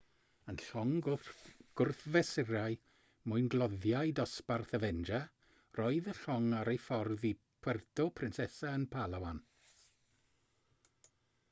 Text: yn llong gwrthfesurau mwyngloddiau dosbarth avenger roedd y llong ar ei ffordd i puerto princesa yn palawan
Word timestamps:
yn 0.51 0.55
llong 0.67 0.93
gwrthfesurau 1.07 2.77
mwyngloddiau 3.33 4.15
dosbarth 4.21 4.73
avenger 4.79 5.29
roedd 5.81 6.11
y 6.15 6.17
llong 6.23 6.49
ar 6.63 6.73
ei 6.75 6.81
ffordd 6.89 7.29
i 7.31 7.33
puerto 7.67 8.09
princesa 8.23 8.75
yn 8.81 8.89
palawan 8.97 9.45